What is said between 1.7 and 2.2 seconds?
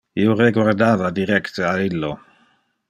a illo.